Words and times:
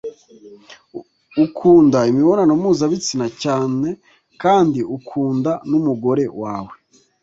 ukunda 1.45 1.99
imibonano 2.11 2.51
mpuzabitsina 2.61 3.27
cyane 3.43 3.89
kandi 4.41 4.79
ukunda 4.97 5.51
n’umugore 5.69 6.25
wawe 6.41 6.73